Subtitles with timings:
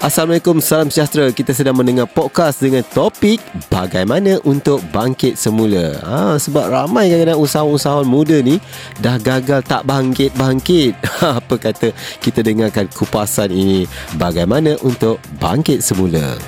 [0.00, 1.28] Assalamualaikum, salam sejahtera.
[1.28, 3.36] Kita sedang mendengar podcast dengan topik
[3.68, 5.92] bagaimana untuk bangkit semula.
[6.00, 8.56] Ha, sebab ramai kadang-kadang usahawan-usahawan muda ni
[8.96, 10.96] dah gagal tak bangkit-bangkit.
[11.44, 13.84] Apa kata kita dengarkan kupasan ini
[14.16, 16.40] bagaimana untuk bangkit semula.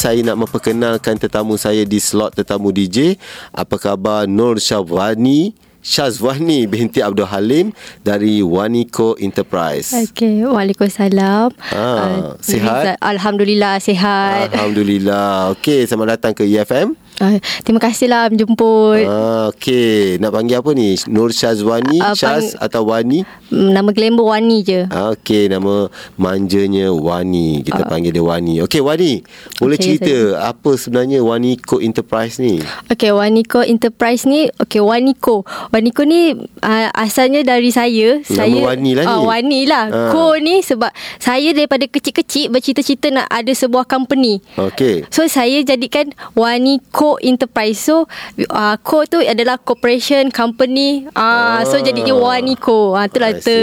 [0.00, 3.20] Saya nak memperkenalkan tetamu saya di slot tetamu DJ.
[3.52, 5.52] Apa khabar Nur Syazwani?
[5.84, 9.92] Syazwani binti Abdul Halim dari Waniko Enterprise.
[9.92, 11.52] Okey, Waalaikumsalam.
[11.68, 12.96] Ah, sihat?
[12.96, 14.48] Alhamdulillah sihat.
[14.56, 15.52] Alhamdulillah.
[15.52, 16.96] Okey, selamat datang ke EFM.
[17.20, 19.04] Uh, terima kasihlah menjemput.
[19.04, 20.96] Ah, Okey, nak panggil apa ni?
[21.04, 23.28] Nur Syazwani, Ah, Syaz atau Wani?
[23.52, 24.88] Mm, Nama glamour Wani je.
[24.88, 27.60] Ah, Okey, nama manjanya Wani.
[27.60, 28.64] Kita panggil dia Wani.
[28.64, 29.20] Okey, Wani.
[29.60, 30.16] Boleh Okey, cerita
[30.48, 32.64] apa sebenarnya Waniko Enterprise ni?
[32.88, 35.44] Okey, Waniko Enterprise ni, okey Waniko.
[35.70, 38.24] Waniko ni uh, asalnya dari saya.
[38.24, 39.12] Nama saya Wani lah ni.
[39.12, 39.84] Ah, Wani lah.
[39.92, 40.08] Ah.
[40.08, 40.88] Ko ni sebab
[41.20, 44.40] saya daripada kecil-kecil bercita-cita nak ada sebuah company.
[44.56, 45.04] Okey.
[45.12, 47.82] So saya jadikan Wani Co Enterprise.
[47.82, 48.06] So
[48.46, 51.10] uh, Co tu adalah corporation company.
[51.10, 51.82] Uh, so Ah.
[51.82, 52.94] jadinya Wani Co.
[52.94, 53.62] Ah itulah I ter,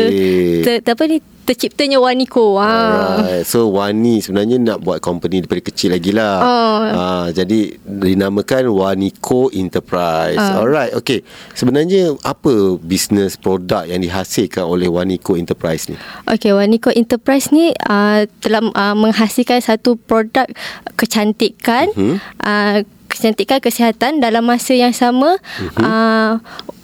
[0.61, 1.17] ter, ter, apa ni
[1.47, 2.59] terciptanya Wani Co.
[2.59, 3.23] Ah.
[3.23, 3.47] Alright.
[3.47, 6.35] So Wani sebenarnya nak buat company daripada kecil lagi lah.
[6.43, 6.79] Oh.
[6.83, 10.35] Ah, jadi dinamakan Waniko Enterprise.
[10.35, 10.59] Ah.
[10.59, 10.91] Alright.
[10.91, 11.23] Okay.
[11.53, 15.95] Sebenarnya apa bisnes produk yang dihasilkan oleh Waniko Enterprise ni?
[16.27, 20.51] Okey, Waniko Enterprise ni uh, telah uh, menghasilkan satu produk
[20.97, 22.15] kecantikan, Mhm.
[22.41, 22.77] uh,
[23.17, 25.41] kecantikan kesihatan dalam masa yang sama.
[25.57, 25.81] Mhm.
[25.81, 26.33] Uh,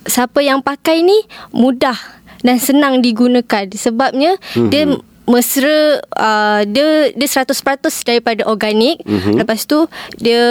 [0.09, 1.15] siapa yang pakai ni
[1.53, 1.95] mudah
[2.43, 4.69] dan senang digunakan sebabnya Mhm.
[4.73, 4.83] dia
[5.23, 7.55] mesra uh, dia dia 100%
[8.03, 9.39] daripada organik Mhm.
[9.39, 9.87] lepas tu
[10.19, 10.43] dia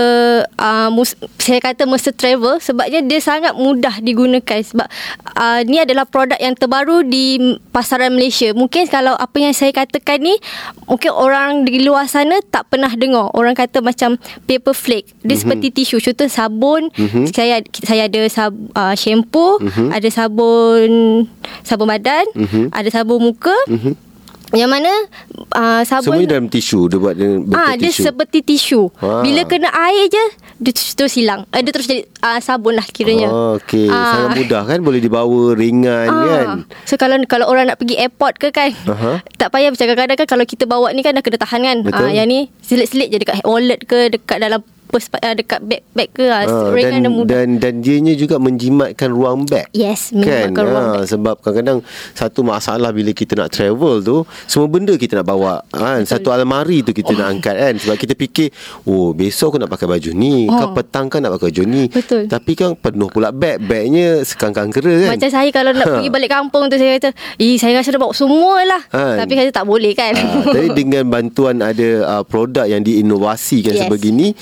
[0.48, 4.89] uh, mus, saya kata mesra travel sebabnya dia sangat mudah digunakan sebab
[5.36, 7.36] uh, ni adalah produk yang terbaru di
[7.69, 10.35] pasaran Malaysia mungkin kalau apa yang saya katakan ni
[10.89, 14.17] mungkin orang di luar sana tak pernah dengar orang kata macam
[14.48, 17.29] paper flake dia seperti tisu contoh sabun Mhm.
[17.29, 19.92] saya saya ada sab, uh, shampoo Mhm.
[19.92, 20.91] ada sabun
[21.61, 22.73] sabun badan Mhm.
[22.73, 24.11] ada sabun muka Mhm.
[24.52, 24.89] Yang mana
[25.57, 26.92] uh, sabun Semuanya dalam tisu.
[26.92, 28.02] Dia buat dengan bentuk Ah, dia tisu.
[28.05, 28.80] seperti tisu.
[29.01, 29.24] Ah.
[29.24, 30.24] Bila kena air je,
[30.61, 31.48] dia terus, hilang.
[31.48, 33.33] Uh, dia terus jadi uh, sabun lah kiranya.
[33.33, 33.89] Oh, okey.
[33.89, 34.29] Ah.
[34.29, 34.79] Sangat mudah kan?
[34.85, 36.46] Boleh dibawa ringan kan?
[36.85, 39.24] So kalau kalau orang nak pergi airport ke kan Aha.
[39.36, 42.07] Tak payah macam kadang-kadang kan Kalau kita bawa ni kan Dah kena tahan kan Betul.
[42.08, 44.61] Ah, Yang ni selit-selit je Dekat wallet ke Dekat dalam
[44.92, 49.08] purse, ah, Dekat bag-bag ke ah, Ah, Ringan dan, dan dan dan dianya juga menjimatkan
[49.08, 49.73] ruang beg.
[49.73, 50.20] Yes kan
[50.53, 51.08] Menyebabkan ruang ha, bag.
[51.08, 51.79] sebab kadang-kadang
[52.13, 56.83] satu masalah bila kita nak travel tu semua benda kita nak bawa kan satu almari
[56.83, 57.17] tu kita oh.
[57.17, 58.52] nak angkat kan sebab kita fikir
[58.85, 60.52] oh besok aku nak pakai baju ni oh.
[60.52, 60.75] kan Oh.
[60.75, 62.25] petang kan nak pakai baju ni Betul.
[62.27, 65.95] tapi kan penuh pula beg bagnya sekangkang kera kan Macam saya kalau nak Ha.
[65.95, 69.17] pergi balik kampung tu Saya kata Eh saya rasa dah bawa semua lah Kan?
[69.19, 73.81] Tapi saya tak boleh kan Ah, tapi dengan bantuan ada uh, produk yang diinovasikan Yes.
[73.85, 74.33] sebegini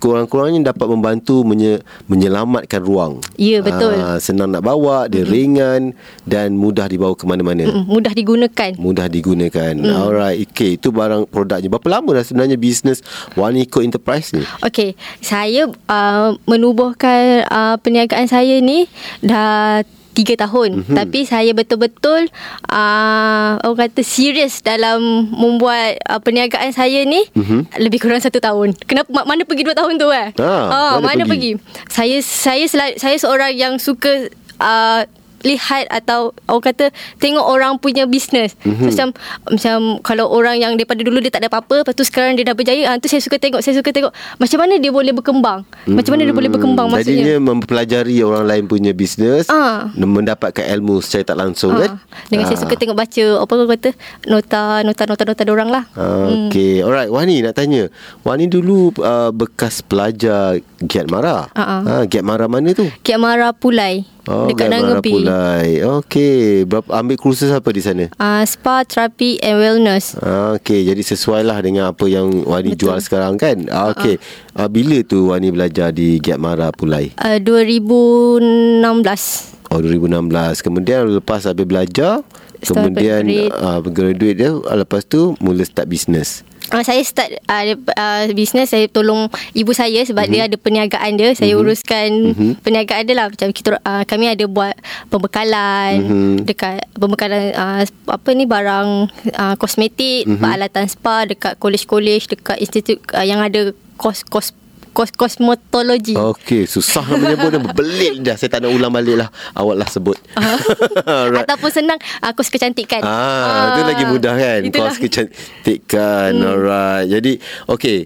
[0.00, 3.20] sekurang-kurangnya dapat membantu menye, menyelamatkan ruang.
[3.36, 4.00] Ya, betul.
[4.00, 5.92] Ah, senang nak bawa, dia ringan
[6.24, 7.68] dan mudah dibawa ke mana-mana.
[7.68, 9.76] Mm, Mudah digunakan Mudah digunakan.
[9.76, 9.92] Hmm.
[9.92, 10.80] Alright, okay.
[10.80, 11.68] Itu barang produknya.
[11.68, 13.04] Berapa lama dah sebenarnya bisnes
[13.36, 14.40] Waniko Enterprise ni?
[14.64, 18.88] Okey, saya uh, menubuhkan uh, perniagaan saya ni
[19.20, 20.82] dah tiga tahun.
[20.82, 20.96] Mm-hmm.
[20.96, 22.26] Tapi saya betul-betul
[22.66, 27.78] uh, orang kata serius dalam membuat uh, perniagaan saya ni Mhm.
[27.78, 28.74] lebih kurang satu tahun.
[28.80, 30.34] Kenapa ma- mana pergi dua tahun tu eh?
[30.36, 31.54] Ah, mana mana, pergi?
[31.56, 31.86] pergi?
[31.88, 34.28] Saya saya sel- saya seorang yang suka
[34.58, 35.02] uh,
[35.42, 36.84] lihat atau orang kata
[37.16, 38.52] tengok orang punya bisnes.
[38.60, 38.68] Mhm.
[38.70, 38.78] Mm-hmm.
[38.80, 39.08] So, macam
[39.50, 42.54] macam kalau orang yang daripada dulu dia tak ada apa-apa, lepas tu sekarang dia dah
[42.54, 45.64] berjaya, ah tu saya suka tengok, saya suka tengok macam mana dia boleh berkembang.
[45.64, 45.94] Mm-hmm.
[45.96, 47.16] Macam mana dia boleh berkembang maksudnya.
[47.16, 49.88] Jadinya mempelajari orang lain punya bisnes, Ah.
[49.94, 51.96] mendapatkan ilmu secara tak langsung kan?
[51.96, 52.62] Ah, dengan saya Ah.
[52.62, 53.90] suka tengok baca apa orang kata
[54.26, 55.84] nota nota nota nota dia orang lah.
[55.94, 57.88] Ah, Okay Alright Wani nak tanya
[58.22, 61.80] Wani dulu uh, Bekas pelajar Giat Mara ah.
[61.82, 62.86] ha, Giat Mara mana tu?
[63.02, 65.16] Kiat Mara Pulai Oh, dekat Nangepi.
[65.16, 68.12] Pulai Okay Berapa, Ambil kursus apa di sana?
[68.20, 70.12] Uh, spa, terapi and wellness.
[70.20, 72.92] Ah, okay, jadi sesuai lah dengan apa yang Wani Betul.
[72.92, 73.64] jual sekarang kan?
[73.72, 74.20] Ah, okay.
[74.52, 77.16] Ah, bila tu Wani belajar di Giat Mara Pulai?
[77.16, 79.56] Uh, 2016.
[79.70, 82.26] Oh 2016 Kemudian lepas habis belajar
[82.58, 83.22] Start Kemudian
[83.54, 88.86] uh, graduate dia Lepas tu mula start bisnes Uh, saya start uh, uh, bisnes saya
[88.86, 89.26] tolong
[89.58, 90.34] ibu saya sebab mm-hmm.
[90.38, 91.62] dia ada perniagaan dia saya mm-hmm.
[91.66, 92.52] uruskan mm-hmm.
[92.62, 94.78] perniagaan dia lah macam kita uh, kami ada buat
[95.10, 96.34] pembekalan mm-hmm.
[96.46, 100.38] dekat pembekalan uh, apa ni barang uh, kosmetik mm-hmm.
[100.38, 104.54] peralatan spa dekat college-college dekat institut uh, yang ada kos kos
[104.90, 106.14] kos kosmetologi.
[106.18, 108.36] Okey, susah nak menyebut dia berbelit dah.
[108.38, 109.28] Saya tak nak ulang balik lah.
[109.54, 110.18] Awak lah sebut.
[111.06, 111.46] Alright.
[111.46, 113.00] Ataupun senang uh, kos kecantikan.
[113.02, 114.60] Ah, itu lagi mudah kan.
[114.66, 114.92] Itulah.
[114.92, 116.30] Kos kecantikan.
[116.34, 116.48] Hmm.
[116.50, 117.06] Alright.
[117.10, 117.32] Jadi,
[117.70, 117.98] okey.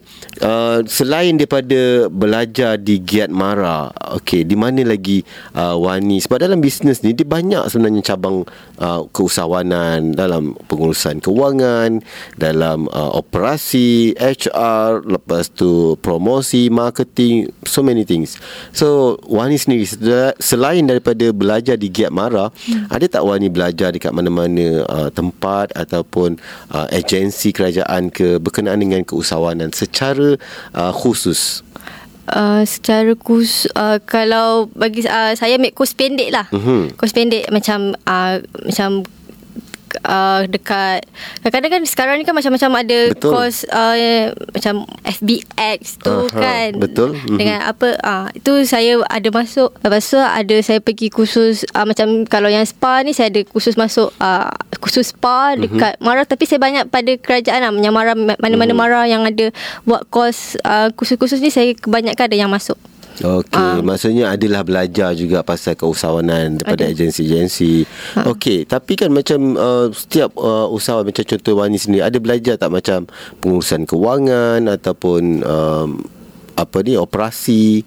[0.42, 5.22] Uh, selain daripada belajar di Giat Mara, okey, di mana lagi
[5.54, 8.42] uh, Wani sebab dalam bisnes ni dia banyak sebenarnya cabang
[8.82, 12.02] uh, keusahawanan dalam pengurusan kewangan,
[12.34, 16.83] dalam uh, operasi, HR, lepas tu promosi, marketing,
[17.64, 18.36] so many things.
[18.74, 22.90] So, Wani sendiri sel- selain daripada belajar di Giat Mara, hmm.
[22.90, 26.36] ada tak Wani belajar dekat mana-mana uh, tempat ataupun
[26.74, 30.36] uh, agensi kerajaan ke berkenaan dengan keusahawanan secara
[30.74, 31.62] uh, khusus?
[32.24, 36.48] Uh, secara kurs uh, kalau bagi uh, saya ambil kurs pendek lah.
[36.56, 36.96] Mhm.
[36.96, 39.04] Kurs pendek macam uh, macam
[40.04, 41.04] uh, dekat
[41.40, 43.32] kadang-kadang kan sekarang ni kan macam-macam ada Betul.
[43.32, 44.74] kos uh, macam
[45.04, 46.70] FBX tu Aha, kan.
[46.78, 47.16] betul.
[47.16, 47.36] Mhm.
[47.40, 49.72] Dengan apa uh, itu saya ada masuk.
[49.80, 53.74] Lepas tu ada saya pergi kursus uh, macam kalau yang spa ni saya ada kursus
[53.74, 57.72] masuk uh, kursus spa dekat Mara tapi saya banyak pada kerajaan lah.
[57.74, 59.50] Yang Mara mana-mana Mara yang ada
[59.88, 62.76] buat kos uh, kursus-kursus ni saya kebanyakan ada yang masuk.
[63.22, 63.78] Okey, Ah.
[63.78, 66.92] maksudnya adalah belajar juga pasal keusahawanan daripada Ada.
[66.98, 67.86] agensi-agensi.
[68.18, 68.26] Ha.
[68.26, 72.74] Okey, tapi kan macam uh, setiap uh, usahawan macam contoh Wani sendiri ada belajar tak
[72.74, 73.06] macam
[73.38, 76.02] pengurusan kewangan ataupun um,
[76.54, 77.86] apa ni operasi.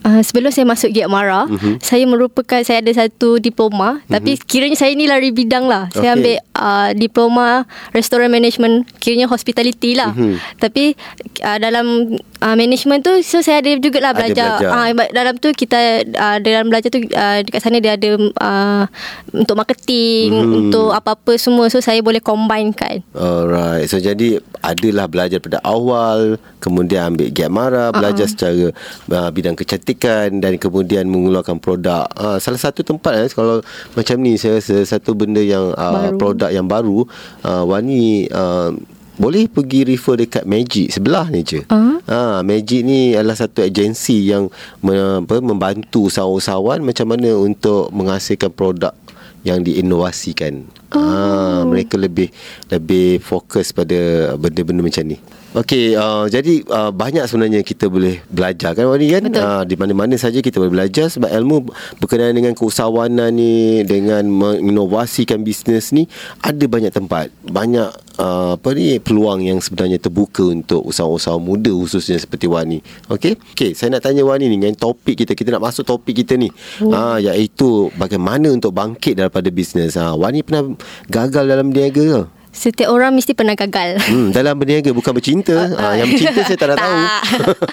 [0.00, 1.84] Uh, sebelum saya masuk Giat Mara, mm-hmm.
[1.84, 4.12] saya merupakan saya ada satu diploma, mm-hmm.
[4.12, 5.92] tapi kiranya saya ni lari bidang lah.
[5.92, 6.16] Saya Okey.
[6.16, 7.46] ambil uh, diploma
[7.92, 10.16] restaurant management, kiranya hospitality lah.
[10.16, 10.40] Mhm.
[10.56, 10.96] Tapi
[11.44, 14.48] uh, dalam uh, management tu so saya ada jugalah Ada belajar.
[14.56, 14.70] belajar.
[14.72, 18.84] Uh, dalam tu kita uh, dalam belajar tu uh, dekat sana dia ada uh,
[19.32, 20.52] untuk marketing, Mhm.
[20.68, 21.68] untuk apa-apa semua.
[21.68, 23.04] So saya boleh combine kan.
[23.12, 23.88] Alright.
[23.88, 28.32] So jadi adalah belajar pada awal, kemudian ambil Giat Mara, belajar uh-huh.
[28.32, 28.66] secara
[29.12, 32.06] uh, bidang kecantikan dan kemudian mengeluarkan produk.
[32.16, 33.64] Uh, salah satu tempat eh kalau
[33.96, 36.18] macam ni saya rasa satu benda yang uh, Baru.
[36.20, 37.04] produk yang baru
[37.44, 38.72] uh, Wani uh,
[39.20, 41.60] boleh pergi refer dekat Magic sebelah ni je.
[41.68, 42.00] Ah.
[42.08, 44.48] Ha, Magic ni adalah satu agensi yang
[44.80, 48.96] me, apa, membantu usahawan-usahawan macam mana untuk menghasilkan produk
[49.44, 50.64] yang diinovasikan.
[50.90, 50.98] Oh.
[50.98, 52.34] Ha, mereka lebih
[52.66, 55.18] lebih fokus pada benda-benda macam ni.
[55.50, 59.26] Okey, uh, jadi uh, banyak sebenarnya kita boleh belajar kan Wani kan?
[59.26, 59.42] Betul.
[59.42, 65.42] Uh, di mana-mana saja kita boleh belajar sebab ilmu berkenaan dengan keusahawanan ni, dengan menginovasikan
[65.42, 66.06] bisnes ni
[66.38, 67.34] ada banyak tempat.
[67.42, 67.90] Banyak
[68.22, 72.78] uh, apa ni peluang yang sebenarnya terbuka untuk usahawan-usahawan muda khususnya seperti Wani.
[73.10, 73.34] Okey?
[73.50, 75.34] Okey, saya nak tanya Wani ni dengan topik kita.
[75.34, 76.46] Kita nak masuk topik kita ni.
[76.78, 76.94] Oh.
[76.94, 79.98] Ah, iaitu bagaimana untuk bangkit daripada bisnes.
[79.98, 80.78] Ha, Wani pernah
[81.08, 82.20] gagal dalam berniaga ke?
[82.50, 84.02] Setiap orang mesti pernah gagal.
[84.02, 85.70] Hmm, dalam berniaga bukan bercinta.
[85.70, 86.98] ha, yang bercinta saya tak nak tahu.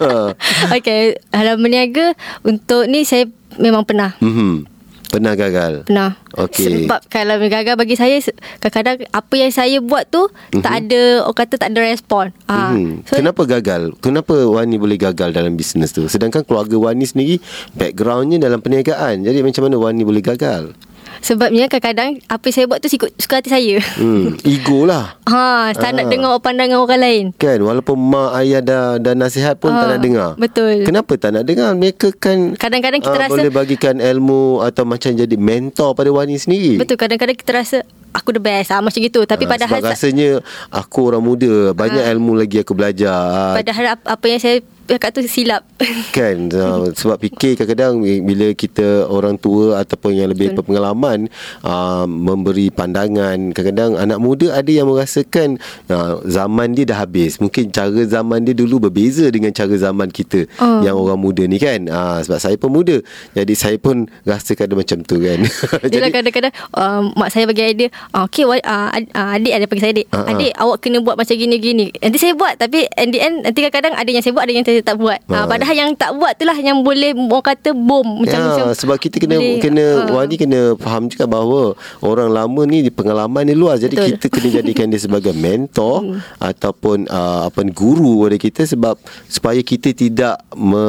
[0.78, 2.14] okay, dalam berniaga
[2.46, 3.26] untuk ni saya
[3.58, 4.14] memang pernah.
[4.22, 4.78] Mhm.
[5.08, 5.88] Pernah gagal.
[5.88, 6.20] Pernah.
[6.36, 6.84] Okey.
[6.84, 8.20] Sebab kalau gagal bagi saya
[8.60, 10.60] kadang-kadang apa yang saya buat tu mm-hmm.
[10.60, 12.26] tak ada orang kata tak ada respon.
[12.52, 12.76] Ah.
[12.76, 13.08] Hmm.
[13.08, 13.96] So, Kenapa gagal?
[14.04, 16.12] Kenapa Wani boleh gagal dalam bisnes tu?
[16.12, 17.40] Sedangkan keluarga Wani sendiri
[17.74, 19.24] backgroundnya dalam perniagaan.
[19.24, 20.76] Jadi macam mana Wani boleh gagal?
[21.20, 23.76] Sebabnya kadang-kadang apa yang saya buat tu ikut suka hati saya.
[23.96, 25.16] Hmm, ego lah.
[25.28, 26.10] Ha, tak nak Ah.
[26.10, 27.26] dengar pandangan orang lain.
[27.34, 30.30] Kan walaupun mak ayah dah dah nasihat pun tak Ah, nak dengar.
[30.36, 30.82] betul.
[30.82, 31.72] Kenapa tak nak dengar?
[31.74, 36.36] Mereka kan Kadang-kadang kita ah, rasa- boleh bagikan ilmu atau macam jadi mentor pada Wani
[36.36, 36.78] sendiri.
[36.78, 37.78] Betul kadang-kadang kita rasa
[38.10, 40.30] aku the best ah, macam gitu tapi Ah, padahal sebab rasanya
[40.70, 42.10] aku orang muda, banyak Ah.
[42.10, 43.12] ilmu lagi aku belajar.
[43.12, 45.62] Ah, padahal ap- apa yang saya cakap tu silap.
[46.18, 50.66] Kan uh, Sebab fikir kadang-kadang Bila kita orang tua Ataupun yang lebih Betul.
[50.66, 51.30] berpengalaman
[51.62, 57.70] uh, Memberi pandangan Kadang-kadang anak muda Ada yang merasakan uh, Zaman dia dah habis Mungkin
[57.70, 60.82] cara zaman dia dulu Berbeza dengan cara zaman kita Oh.
[60.82, 62.98] Yang orang muda ni kan uh, Sebab saya pun muda
[63.38, 65.40] Jadi saya pun Rasakan ada macam tu kan
[65.94, 69.92] Jadi kadang-kadang uh, mak saya bagi idea, uh, okay uh, ad- adik ada bagi saya
[69.94, 70.08] adik.
[70.14, 70.32] Ah.
[70.34, 71.94] Adik awak kena buat macam gini-gini.
[72.02, 74.66] Nanti saya buat tapi in the end nanti kadang-kadang ada yang saya buat ada yang
[74.66, 75.20] saya tak buat.
[75.26, 75.46] Uh, Ah.
[75.46, 79.18] padahal yang tak buat itulah yang boleh orang kata bom macam ya, macam sebab kita
[79.18, 80.12] kena boleh, kena ah.
[80.12, 84.10] Wani kena faham juga bahawa orang lama ni pengalaman dia luas jadi Betul.
[84.18, 86.20] kita kena jadikan dia sebagai mentor Hmm.
[86.38, 88.96] ataupun uh, apa ni guru kepada kita sebab
[89.28, 90.84] supaya kita tidak me,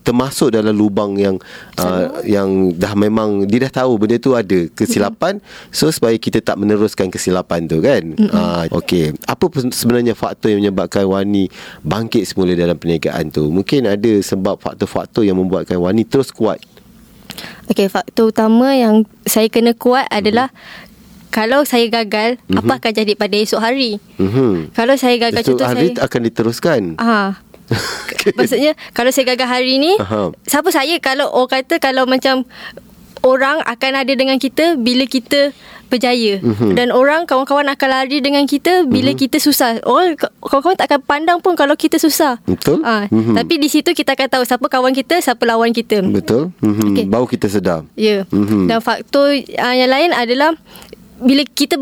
[0.00, 1.36] termasuk dalam lubang yang
[1.76, 6.56] uh, yang dah memang dia dah tahu benda tu ada kesilapan so supaya kita tak
[6.56, 11.48] meneruskan kesilapan tu kan uh, okey apa sebenarnya faktor yang menyebabkan Wani
[11.82, 16.62] bangkit semula dalam perniagaan tu mungkin ada sebab faktor-faktor yang membuatkan Wani terus kuat
[17.64, 20.52] Okay, faktor utama yang saya kena kuat adalah
[21.34, 23.98] kalau saya gagal, apa akan jadi pada esok hari?
[24.22, 24.70] Mhm.
[24.70, 26.82] Kalau saya gagal Esok contoh hari saya akan diteruskan.
[27.00, 27.42] Ah,
[28.38, 30.30] Maksudnya kalau saya gagal hari ni, Aha.
[30.46, 32.46] siapa saya kalau orang kata kalau macam
[33.24, 35.50] orang akan ada dengan kita bila kita
[35.86, 36.46] berjaya Mhm.
[36.46, 36.70] mm-hmm.
[36.72, 39.22] dan orang kawan-kawan akan lari dengan kita bila mm-hmm.
[39.24, 39.78] kita susah.
[39.82, 42.38] Orang kawan-kawan tak akan pandang pun kalau kita susah.
[42.42, 42.82] Betul.
[42.82, 43.34] Ah, Mhm.
[43.34, 46.02] tapi di situ kita akan tahu siapa kawan kita, siapa lawan kita.
[46.02, 46.50] Betul.
[46.58, 46.88] Mm-hmm.
[46.90, 47.04] Okey.
[47.06, 47.84] Baru kita sedar.
[47.94, 48.24] Ya.
[48.28, 48.66] Mhm.
[48.66, 50.52] Dan faktor uh, yang lain adalah
[51.16, 51.78] bila kita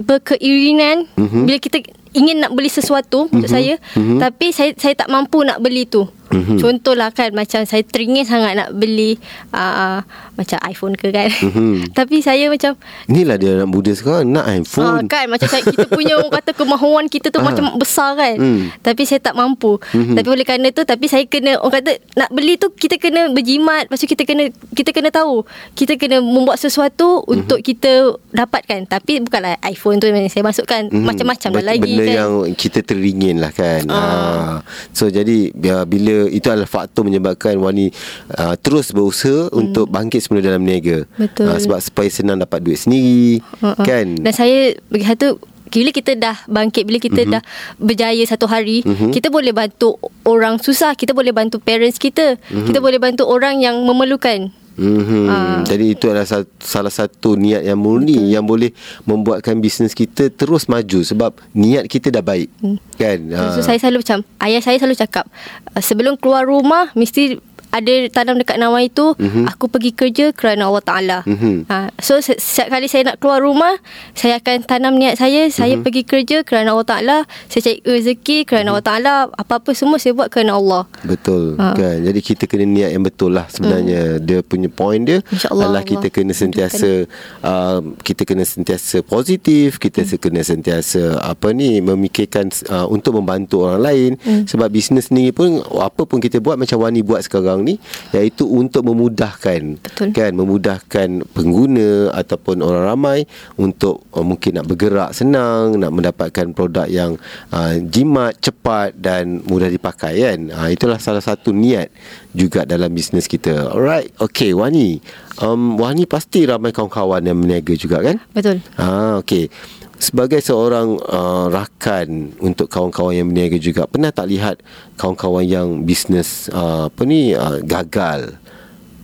[0.00, 1.18] berkeiringan Mhm.
[1.18, 1.44] mm-hmm.
[1.44, 1.78] bila kita
[2.12, 3.34] ingin nak beli sesuatu mm-hmm.
[3.36, 3.92] untuk saya Mhm.
[3.94, 4.18] mm-hmm.
[4.18, 6.08] tapi saya saya tak mampu nak beli tu.
[6.36, 6.42] Mhm.
[6.46, 6.58] Mm-hmm.
[6.58, 9.16] Contohlah kan macam saya teringin sangat nak beli
[9.50, 11.32] uh, macam iPhone ke kan.
[11.32, 11.88] Mhm.
[11.98, 12.76] tapi saya macam
[13.06, 15.06] Inilah dia anak muda sekarang nak iPhone.
[15.06, 17.46] kan macam saya, kita punya orang kata kemahuan kita tu Ah.
[17.46, 18.36] macam besar kan.
[18.36, 18.60] Hmm.
[18.80, 19.78] Tapi saya tak mampu.
[19.90, 20.14] Mhm.
[20.14, 23.86] Tapi oleh kerana tu tapi saya kena orang kata nak beli tu kita kena berjimat,
[23.86, 25.46] lepas tu kita kena kita kena tahu.
[25.72, 27.30] Kita kena membuat sesuatu Mhm.
[27.32, 27.92] untuk kita
[28.30, 28.84] dapatkan.
[28.84, 31.02] Tapi bukanlah iPhone tu yang saya masukkan Mhm.
[31.02, 32.14] macam-macam lah Bet- lagi benda kan.
[32.16, 33.96] yang kita teringin lah kan Ah.
[33.96, 34.54] ah.
[34.90, 37.90] So jadi bila, itu adalah faktor menyebabkan Wani
[38.36, 39.58] uh, terus berusaha hmm.
[39.58, 41.48] untuk bangkit semula dalam niaga Betul.
[41.48, 43.84] Ah, Sebab supaya senang dapat duit sendiri Uh-uh.
[43.86, 47.34] Kan Dan saya bagi satu bila kita dah bangkit bila kita mm-hmm.
[47.36, 47.42] dah
[47.76, 48.90] berjaya satu hari Mhm.
[48.90, 49.12] mm-hmm.
[49.12, 52.66] kita boleh bantu orang susah kita boleh bantu parents kita mm-hmm.
[52.70, 55.24] kita boleh bantu orang yang memerlukan Mm-hmm.
[55.28, 55.60] Ah.
[55.64, 58.32] Jadi itu adalah sa- salah satu niat yang murni Betul.
[58.32, 58.70] yang boleh
[59.08, 62.52] membuatkan bisnes kita terus maju sebab niat kita dah baik.
[62.60, 62.76] Hmm.
[63.00, 63.32] Kan?
[63.56, 65.28] So saya selalu macam Ayah saya selalu cakap
[65.76, 67.36] uh, Sebelum keluar rumah Mesti
[67.76, 69.22] ada tanam dekat nawa itu Mhm.
[69.22, 69.44] mm-hmm.
[69.48, 71.66] Aku pergi kerja kerana Allah Ta'ala Mhm.
[71.66, 73.76] ha, So se- setiap kali saya nak keluar rumah
[74.12, 75.82] Saya akan tanam niat saya Saya Mhm.
[75.82, 77.16] pergi kerja kerana Allah Ta'ala
[77.46, 81.72] Saya cari rezeki kerana Allah Ta'ala Apa-apa semua saya buat kerana Allah Betul Ah.
[81.72, 81.98] kan.
[81.98, 84.18] Jadi kita kena niat yang betul lah sebenarnya.
[84.18, 87.04] Dia punya point dia InsyaAllah adalah kita kena sentiasa
[87.42, 90.16] uh, kita kena sentiasa positif, kita Hmm.
[90.16, 94.44] kena sentiasa apa ni memikirkan uh, untuk membantu orang lain Hmm.
[94.44, 97.74] sebab bisnes ni pun apa pun kita buat macam Wani buat sekarang ni
[98.14, 100.08] iaitu untuk memudahkan Betul.
[100.14, 103.18] kan memudahkan pengguna ataupun orang ramai
[103.58, 107.18] untuk uh, mungkin nak bergerak senang, nak mendapatkan produk yang
[107.50, 110.40] uh, jimat, cepat dan mudah dipakai kan.
[110.54, 111.90] Uh, itulah salah satu niat
[112.36, 113.72] juga dalam bisnes kita.
[113.72, 114.12] Alright.
[114.20, 115.00] Okay, Wani.
[115.42, 118.16] Um, Wani pasti ramai kawan-kawan yang berniaga juga kan?
[118.32, 119.48] Betul Ah, okey.
[119.96, 124.60] Sebagai seorang uh, rakan untuk kawan-kawan yang berniaga juga, pernah tak lihat
[125.00, 128.36] kawan-kawan yang bisnes uh, apa ni uh, gagal?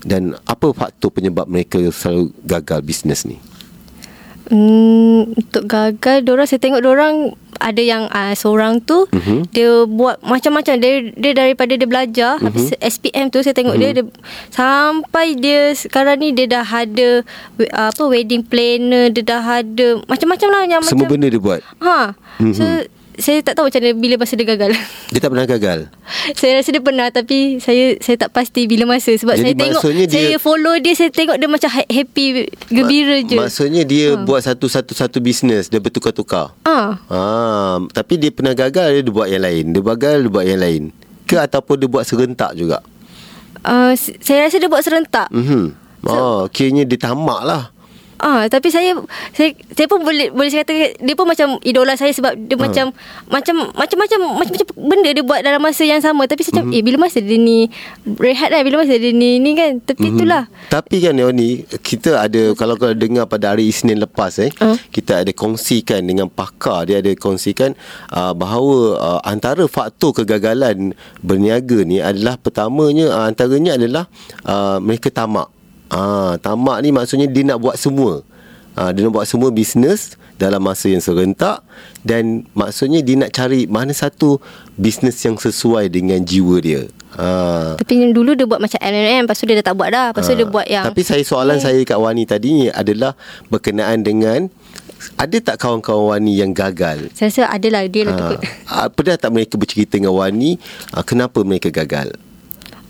[0.03, 3.39] Dan apa faktor penyebab mereka selalu gagal bisnes ni?
[4.53, 7.33] Hmm, untuk gagal Diorang saya tengok diorang
[7.63, 9.15] Ada yang uh, Seorang tu Mhm.
[9.15, 9.41] mm-hmm.
[9.49, 12.43] Dia buat macam-macam Dia dia daripada dia belajar Mhm.
[12.43, 12.69] mm-hmm.
[12.69, 13.95] Habis SPM tu Saya tengok mm-hmm.
[13.95, 17.23] dia, dia Sampai dia Sekarang ni dia dah ada
[17.59, 21.61] uh, Apa Wedding planner Dia dah ada Macam-macam lah yang Semua macam, benda dia buat.
[21.81, 22.55] Ha Mhm.
[22.55, 22.65] So
[23.15, 24.73] saya tak tahu macam mana bila masa dia gagal.
[25.13, 25.79] Dia tak pernah gagal.
[26.33, 29.83] saya rasa dia pernah tapi saya saya tak pasti bila masa sebab Jadi saya tengok
[29.83, 32.25] maksudnya dia- saya follow dia saya tengok dia macam ha- happy
[32.67, 33.37] gembira je.
[33.37, 36.57] Maksudnya dia buat satu-satu-satu bisnes, dia bertukar-tukar.
[36.63, 36.97] Ah.
[37.07, 39.65] Ah, tapi dia pernah gagal dia buat yang lain.
[39.71, 40.83] Dia gagal dia buat yang lain.
[41.25, 42.81] Ke ataupun dia buat serentak juga.
[43.61, 45.29] Uh, saya rasa dia buat serentak.
[45.29, 45.81] Mhm.
[46.03, 47.63] Oh, kiranya dia tamak lah.
[48.23, 48.95] Ah, tapi saya
[49.33, 52.63] saya saya pun boleh boleh saya kata dia pun macam idola saya sebab dia Ha.
[52.63, 52.87] macam
[53.27, 56.77] macam macam-macam macam-macam benda dia buat dalam masa yang sama tapi saya macam Mhm.
[56.79, 57.67] eh bila masa dia ni
[58.17, 60.15] rehat lah bila masa dia ni ni kan tapi Mhm.
[60.15, 61.51] itulah Tapi kan Yoni
[61.83, 64.79] Kita ada Kalau kau dengar pada hari Isnin lepas eh Uh.
[64.89, 67.77] Kita ada kongsikan Dengan pakar Dia ada kongsikan
[68.09, 74.09] uh, Bahawa uh, Antara faktor kegagalan Berniaga ni Adalah pertamanya uh, Antaranya adalah
[74.45, 75.52] uh, Mereka tamak
[75.93, 78.25] uh, Tamak ni maksudnya Dia nak buat semua.
[78.73, 81.61] Uh, Dia nak buat semua bisnes Dalam masa yang serentak
[82.01, 84.41] Dan maksudnya Dia nak cari Mana satu
[84.73, 86.89] Bisnes yang sesuai Dengan jiwa dia.
[87.13, 90.07] Uh, tapi yang dulu dia buat macam M&M lepas tu dia dah tak buat dah.
[90.11, 91.63] Lepas tu Ah, dia buat yang Tapi saya soalan Eh.
[91.63, 93.13] saya kat Wani tadi ni adalah
[93.47, 94.49] berkenaan dengan
[95.13, 97.13] ada tak kawan-kawan Wani yang gagal?
[97.13, 100.57] saya rasa adalah dia lah Ha, tu ah, pernah tak mereka bercerita dengan Wani
[100.89, 102.17] ah, kenapa mereka gagal?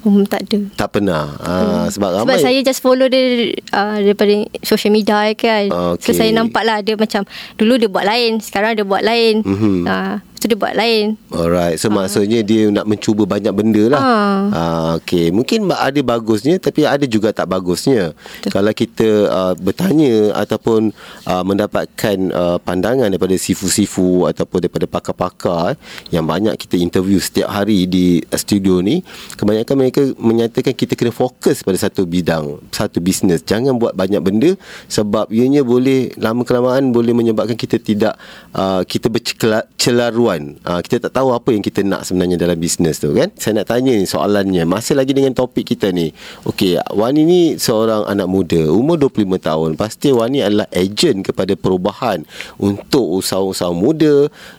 [0.02, 0.58] Hmm, tak ada.
[0.74, 1.38] Tak pernah.
[1.38, 4.34] Ah, sebab Sebab ramai saya just follow dia uh, daripada
[4.66, 5.70] social media kan.
[5.70, 6.02] Okay.
[6.02, 7.22] So saya nampak lah dia macam
[7.54, 9.46] dulu dia buat lain, sekarang dia buat lain.
[9.46, 9.86] Mhm.
[9.86, 11.14] Uh, so dia buat lain.
[11.30, 14.40] Alright So maksudnya dia nak mencuba banyak benda lah Ah.
[14.50, 18.50] ah, Okay Mungkin ada bagusnya Tapi ada juga tak bagusnya Betul.
[18.50, 20.90] Kalau kita uh, bertanya Ataupun
[21.28, 25.76] uh, mendapatkan uh, pandangan Daripada sifu-sifu Ataupun daripada pakar-pakar
[26.08, 29.00] Yang banyak kita interview setiap hari Di uh, studio ni
[29.36, 34.50] Kebanyakan mereka menyatakan Kita kena fokus pada satu bidang Satu bisnes Jangan buat banyak benda
[34.88, 38.14] Sebab ianya boleh Lama kelamaan boleh menyebabkan kita tidak
[38.56, 40.56] uh, Kita bercelaruan panduan.
[40.64, 43.28] Uh, kita tak tahu apa yang kita nak sebenarnya dalam bisnes tu kan.
[43.36, 44.64] Saya nak tanya ni soalannya.
[44.64, 46.12] Masih lagi dengan topik kita ni.
[46.48, 49.70] Okey, Wani ni seorang anak muda, umur 25 tahun.
[49.76, 52.24] Pasti Wani adalah ejen kepada perubahan
[52.56, 54.14] untuk usahawan-usahawan muda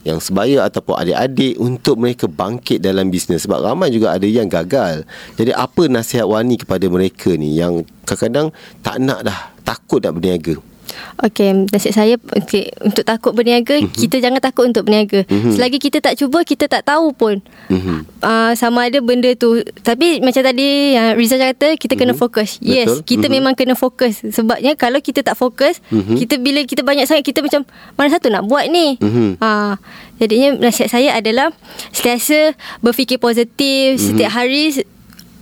[0.06, 3.46] yang sebaya ataupun adik-adik untuk mereka bangkit dalam bisnes.
[3.46, 5.08] Sebab ramai juga ada yang gagal.
[5.40, 8.54] Jadi apa nasihat Wani kepada mereka ni yang kadang-kadang
[8.84, 10.73] tak nak dah, takut nak berniaga?
[11.22, 13.96] Okey, nasihat saya okay, untuk takut berniaga, mm-hmm.
[13.96, 15.24] kita jangan takut untuk berniaga.
[15.30, 15.54] Mm-hmm.
[15.54, 17.40] Selagi kita tak cuba, kita tak tahu pun.
[17.70, 17.98] Mm-hmm.
[18.20, 19.62] Uh, sama ada benda tu.
[19.86, 22.00] Tapi macam tadi yang Rizal kata, kita mm-hmm.
[22.02, 22.20] kena mhm.
[22.20, 22.50] fokus.
[22.60, 23.36] Yes, kita mm-hmm.
[23.40, 24.26] memang kena fokus.
[24.26, 26.16] Sebabnya kalau kita tak fokus, mm-hmm.
[26.18, 27.62] kita bila kita banyak sangat, kita macam
[27.96, 28.98] mana satu nak buat ni.
[29.00, 29.30] Mm-hmm.
[29.40, 29.78] Uh,
[30.18, 31.52] jadinya nasihat saya adalah
[31.92, 34.08] sentiasa berfikir positif mm-hmm.
[34.14, 34.72] setiap hari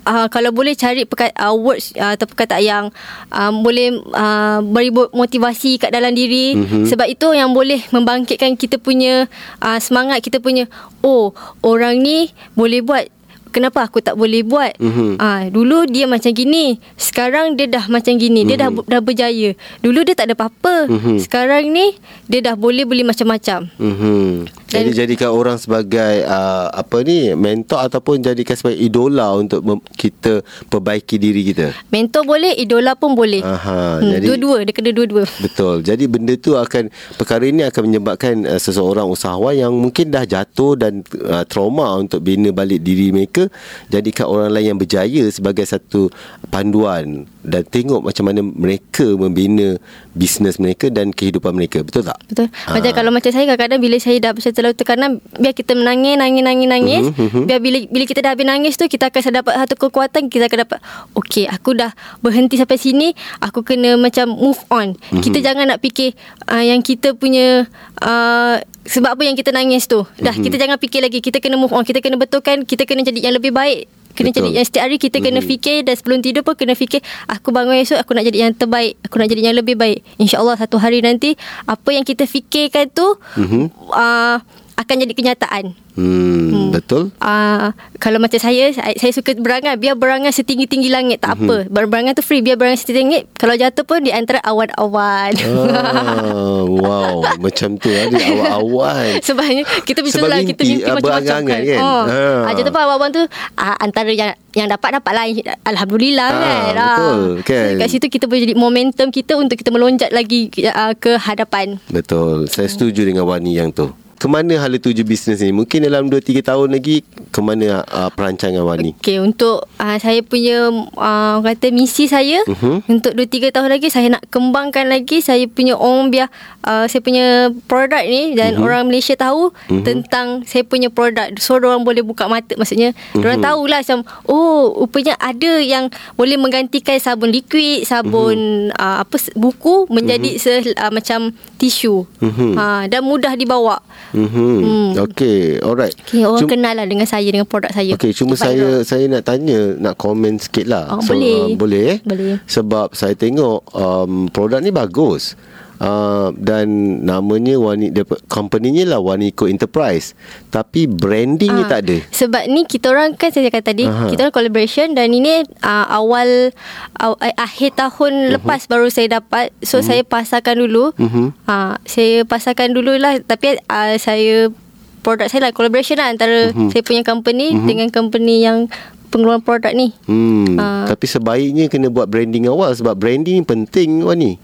[0.06, 2.86] uh, kalau boleh cari perkat, uh, words uh, atau perkataan yang
[3.32, 6.86] uh, boleh uh, beri motivasi kat dalam diri mm-hmm.
[6.88, 9.30] sebab itu yang boleh membangkitkan kita punya
[9.62, 10.66] uh, semangat kita punya
[11.06, 13.08] oh orang ni boleh buat
[13.52, 15.20] kenapa aku tak boleh buat mm-hmm.
[15.20, 18.50] uh, dulu dia macam gini sekarang dia dah macam gini mm-hmm.
[18.50, 18.88] dia dah mhm.
[18.88, 19.50] dah berjaya
[19.84, 21.18] dulu dia tak ada apa-apa mm-hmm.
[21.28, 21.94] sekarang ni
[22.32, 24.62] dia dah boleh beli macam-macam mm-hmm.
[24.72, 29.84] Dan Jadi jadikan orang sebagai uh, apa ni mentor ataupun jadikan sebagai idola untuk mem-
[30.00, 30.40] kita
[30.72, 31.76] perbaiki diri kita.
[31.92, 33.44] Mentor boleh, idola pun boleh.
[33.44, 35.28] Aha, hmm, jadi dua-dua, dia kena dua-dua.
[35.44, 35.84] Betul.
[35.84, 36.88] Jadi benda tu akan
[37.20, 42.24] perkara ini akan menyebabkan uh, seseorang usahawan yang mungkin dah jatuh dan uh, trauma untuk
[42.24, 43.41] bina balik diri mereka
[43.88, 46.12] jadikan orang lain yang berjaya sebagai satu
[46.52, 49.78] panduan dan tengok macam mana mereka membina
[50.14, 51.82] bisnes mereka dan kehidupan mereka.
[51.82, 52.18] Betul tak?
[52.30, 52.48] Betul.
[52.70, 52.98] Macam ha.
[52.98, 56.68] kalau macam saya kadang-kadang bila saya dah macam terlalu tekanan biar kita menangis nangis nangis
[56.68, 57.44] nangis uh-huh, uh-huh.
[57.50, 60.60] biar bila bila kita dah habis nangis tu kita akan dapat satu kekuatan kita akan
[60.68, 60.80] dapat
[61.18, 63.08] okey aku dah berhenti sampai sini
[63.42, 65.24] aku kena macam move on uh-huh.
[65.24, 66.14] kita jangan nak fikir
[66.50, 67.66] uh, yang kita punya
[68.02, 70.44] uh, sebab apa yang kita nangis tu dah uh-huh.
[70.44, 73.36] kita jangan fikir lagi kita kena move on kita kena betulkan kita kena jadi yang
[73.38, 74.38] lebih baik Kena Betul.
[74.44, 75.52] jadi yang setiap hari kita kena mm-hmm.
[75.52, 79.00] fikir dan sebelum tidur pun kena fikir aku bangun esok aku nak jadi yang terbaik,
[79.04, 80.04] aku nak jadi yang lebih baik.
[80.20, 83.08] Insya-Allah satu hari nanti apa yang kita fikirkan tu
[83.40, 83.64] mm-hmm.
[83.92, 84.38] uh,
[84.82, 85.78] akan jadi kenyataan.
[85.92, 86.68] Hmm, hmm.
[86.72, 87.12] betul.
[87.20, 87.68] Ah uh,
[88.00, 91.70] kalau macam saya, saya saya suka berangan, biar berangan setinggi-tinggi langit tak mm-hmm.
[91.70, 91.86] apa.
[91.86, 93.24] Berangan tu free, biar berangan setinggi langit.
[93.36, 95.32] Kalau jatuh pun di antara awan-awan.
[95.36, 99.20] Ah, wow, macam tu ada lah, awan-awan.
[99.28, 101.62] Sebabnya kita bisa lah kita mimpi uh, macam-macam kan.
[101.62, 101.80] kan?
[101.84, 102.04] Oh.
[102.08, 102.40] Ah.
[102.48, 103.24] ah jatuh pun awan-awan tu
[103.60, 105.26] uh, antara yang yang dapat dapat lah
[105.68, 106.74] alhamdulillah ah, kan.
[106.74, 107.20] Betul.
[107.44, 107.72] Kan.
[107.84, 111.78] Kat situ kita boleh jadi momentum kita untuk kita melonjak lagi uh, ke hadapan.
[111.92, 112.48] Betul.
[112.48, 115.50] Saya setuju dengan Wani yang tu ke mana hala tuju bisnes ni?
[115.50, 117.02] Mungkin dalam 2 3 tahun lagi
[117.34, 118.94] ke mana uh, perancangan Wani?
[119.02, 122.86] Okey, untuk uh, saya punya uh, kata misi saya uh-huh.
[122.86, 126.30] untuk 2 3 tahun lagi saya nak kembangkan lagi saya punya orang biar
[126.70, 128.70] uh, saya punya produk ni dan uh-huh.
[128.70, 129.82] orang Malaysia tahu uh-huh.
[129.82, 131.34] tentang saya punya produk.
[131.42, 133.26] So orang boleh buka mata maksudnya uh-huh.
[133.26, 138.86] orang tahulah macam oh rupanya ada yang boleh menggantikan sabun liquid, sabun uh-huh.
[138.86, 140.62] uh, apa buku menjadi uh-huh.
[140.62, 142.06] se, uh, macam tisu.
[142.22, 142.54] Uh-huh.
[142.54, 143.82] Uh, dan mudah dibawa.
[144.12, 144.56] Mm-hmm.
[144.62, 144.90] Hmm.
[145.10, 145.96] Okay, alright.
[146.08, 147.92] Okay, orang Cum- kenal lah dengan saya, dengan produk saya.
[147.96, 150.92] Okay, cuma saya saya nak tanya, nak komen sikit lah.
[150.92, 151.36] Oh, so, boleh.
[151.36, 151.98] Uh, boleh eh?
[152.04, 152.40] Boleh.
[152.46, 155.40] Sebab saya tengok um, produk ni bagus.
[155.82, 157.90] Uh, dan namanya Wani
[158.30, 160.14] company-nya lah Waniko Enterprise
[160.54, 164.14] tapi brandingnya uh, tak ada sebab ni kita orang kan saya kata tadi uh-huh.
[164.14, 166.54] kita orang collaboration dan ini uh, awal
[167.02, 168.34] uh, akhir tahun uh-huh.
[168.38, 169.90] lepas baru saya dapat so uh-huh.
[169.90, 171.34] saya pasarkan dulu uh-huh.
[171.50, 174.54] uh, saya pasarkan dululah tapi uh, saya
[175.02, 176.70] produk saya lah collaboration lah antara uh-huh.
[176.70, 177.66] saya punya company uh-huh.
[177.66, 178.70] dengan company yang
[179.12, 179.92] pengeluaran produk ni.
[180.08, 180.56] Hmm.
[180.56, 180.88] Uh.
[180.88, 184.40] Tapi sebaiknya kena buat branding awal sebab branding penting Wani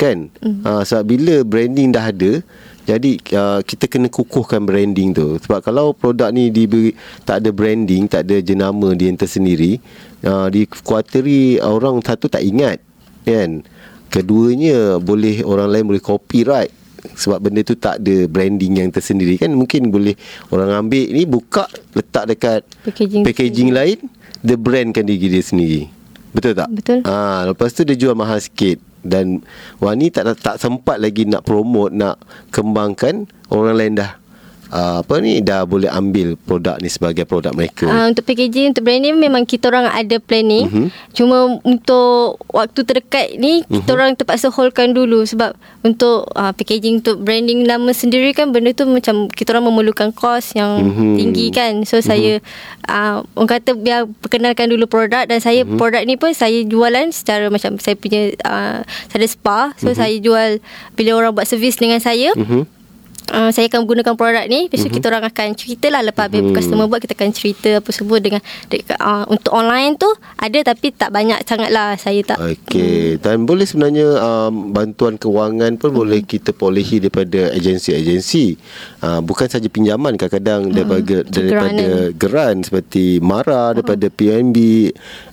[0.00, 0.32] kan?
[0.40, 0.64] Mm.
[0.64, 2.40] uh, sebab bila branding dah ada
[2.90, 5.38] jadi uh, kita kena kukuhkan branding tu.
[5.38, 9.78] Sebab kalau produk ni diberi tak ada branding tak ada jenama dia yang tersendiri
[10.26, 12.82] uh, di kuarteri orang satu tak ingat
[13.22, 13.62] kan?
[14.10, 16.72] Keduanya boleh orang lain boleh copyright.
[17.00, 19.54] Sebab benda tu tak ada branding yang tersendiri kan?
[19.54, 20.18] Mungkin boleh
[20.50, 24.02] orang ambil ni buka letak dekat packaging, packaging lain
[24.42, 25.86] the brand kan diri dia sendiri.
[26.34, 26.68] Betul tak?
[26.74, 27.06] Betul.
[27.06, 29.40] Ah ha, lepas tu dia jual mahal sikit dan
[29.80, 32.20] Wani tak tak sempat lagi nak promote nak
[32.52, 34.19] kembangkan orang lain dah
[34.70, 37.90] uh, apa ni dah boleh ambil produk ni sebagai produk mereka.
[37.90, 40.66] Uh, untuk packaging untuk branding memang kita orang ada planning.
[40.70, 40.88] Uh-huh.
[41.12, 43.98] Cuma untuk waktu terdekat ni kita uh-huh.
[43.98, 48.86] orang terpaksa holdkan dulu sebab untuk uh, packaging untuk branding nama sendiri kan benda tu
[48.86, 51.14] macam kita orang memerlukan kos yang uh-huh.
[51.18, 51.82] tinggi kan.
[51.84, 52.06] So uh-huh.
[52.06, 52.32] saya
[52.86, 55.76] uh, orang kata biar perkenalkan dulu produk dan saya uh-huh.
[55.76, 59.60] produk ni pun saya jualan secara macam saya punya uh, saya ada spa.
[59.76, 59.98] So uh-huh.
[59.98, 60.62] saya jual
[60.94, 62.32] bila orang buat servis dengan saya.
[62.38, 62.79] Uh-huh
[63.30, 64.94] uh, saya akan gunakan produk ni lepas mm-hmm.
[64.94, 66.56] kita orang akan cerita lah lepas habis mm-hmm.
[66.56, 68.40] customer buat kita akan cerita apa semua dengan
[69.00, 73.22] uh, untuk online tu ada tapi tak banyak sangat lah saya tak Okey mm.
[73.22, 76.00] dan boleh sebenarnya um, bantuan kewangan pun mm-hmm.
[76.00, 78.58] boleh kita polehi daripada agensi-agensi
[79.06, 80.74] uh, bukan saja pinjaman kadang-kadang mm.
[80.74, 84.14] daripada, daripada geran seperti MARA daripada mm.
[84.14, 84.56] PNB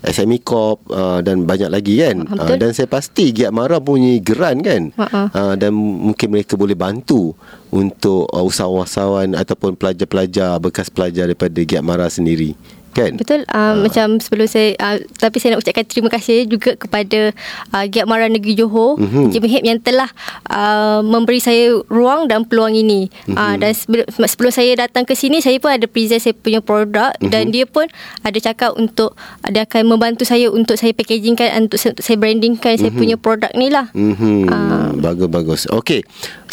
[0.07, 4.61] SME Corp uh, dan banyak lagi kan uh, dan saya pasti Giat MARA punya geran
[4.61, 5.27] kan uh-uh.
[5.33, 7.33] uh, dan mungkin mereka boleh bantu
[7.71, 7.86] untuk
[8.31, 12.55] uh, usahawan-usahawan ataupun pelajar-pelajar bekas pelajar daripada Giat Mara sendiri
[12.97, 13.73] kan betul uh, uh.
[13.85, 17.29] macam sebelum saya uh, tapi saya nak ucapkan terima kasih juga kepada
[17.77, 20.09] uh, Giat Mara Negeri Johor Mihib yang telah
[20.49, 23.37] uh, memberi saya ruang dan peluang ini uh-huh.
[23.37, 27.13] uh, dan sebelum, sebelum saya datang ke sini saya pun ada present saya punya produk
[27.13, 27.29] uh-huh.
[27.29, 27.85] dan dia pun
[28.25, 29.13] ada cakap untuk
[29.45, 32.81] uh, dia akan membantu saya untuk saya packagingkan untuk saya brandingkan uh-huh.
[32.81, 34.49] saya punya produk ni lah uh-huh.
[34.49, 36.01] uh, bagus bagus okey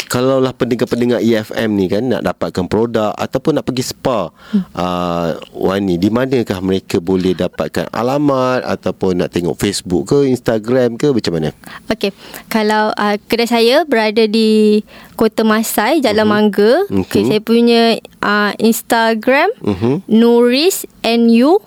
[0.05, 4.63] kalaulah pendengar-pendengar EFM ni kan nak dapatkan produk ataupun nak pergi spa hmm.
[4.77, 11.15] uh, Wani di manakah mereka boleh dapatkan alamat ataupun nak tengok Facebook ke Instagram ke
[11.15, 11.49] macam mana
[11.87, 12.11] okey
[12.51, 14.83] kalau uh, kedai saya berada di
[15.15, 16.33] Kota Masai Jalan uh-huh.
[16.35, 17.07] Mangga uh-huh.
[17.07, 20.03] okey saya punya uh, Instagram uh-huh.
[20.11, 21.63] Nuris N U.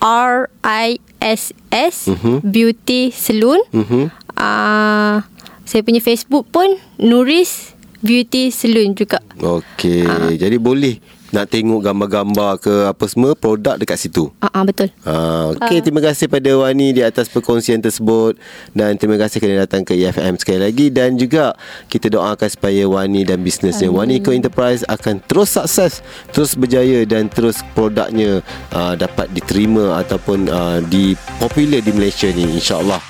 [0.00, 2.08] R I S S.
[2.40, 4.08] Beauty Salon uh-huh.
[4.40, 5.20] uh,
[5.68, 9.20] saya punya Facebook pun Nuris Beauty Salon juga.
[9.38, 10.08] Okey.
[10.08, 10.32] Uh.
[10.34, 10.98] Jadi boleh
[11.30, 14.30] nak tengok gambar-gambar ke apa semua produk dekat situ.
[14.42, 14.88] Ah uh, uh, betul.
[15.06, 15.82] Uh, Okey, uh.
[15.82, 18.38] terima kasih pada Wani di atas perkongsian tersebut
[18.74, 21.54] dan terima kasih kerana datang ke EFM sekali lagi dan juga
[21.86, 26.02] kita doakan supaya Wani dan bisnesnya Wani Eco Enterprise akan terus sukses,
[26.34, 28.42] terus berjaya dan terus produknya
[28.74, 33.09] uh, dapat diterima ataupun uh, di popular di Malaysia ni insya-Allah.